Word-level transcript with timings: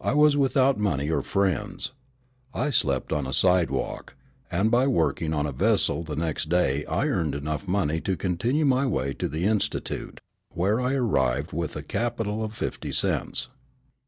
I 0.00 0.12
was 0.14 0.36
without 0.36 0.76
money 0.76 1.08
or 1.08 1.22
friends. 1.22 1.92
I 2.52 2.70
slept 2.70 3.12
on 3.12 3.28
a 3.28 3.32
sidewalk; 3.32 4.16
and 4.50 4.72
by 4.72 4.88
working 4.88 5.32
on 5.32 5.46
a 5.46 5.52
vessel 5.52 6.02
the 6.02 6.16
next 6.16 6.48
day 6.48 6.84
I 6.86 7.06
earned 7.06 7.40
money 7.68 7.94
enough 7.98 8.02
to 8.06 8.16
continue 8.16 8.64
my 8.64 8.86
way 8.86 9.12
to 9.14 9.28
the 9.28 9.44
institute, 9.46 10.20
where 10.52 10.80
I 10.80 10.94
arrived 10.94 11.52
with 11.52 11.76
a 11.76 11.82
capital 11.84 12.42
of 12.42 12.56
fifty 12.56 12.90
cents. 12.90 13.50